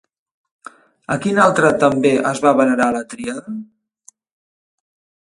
A 1.15 1.17
quin 1.25 1.41
altre 1.43 1.71
també 1.85 2.15
es 2.33 2.43
va 2.49 2.57
venerar 2.63 2.91
la 2.99 3.05
tríada? 3.15 3.57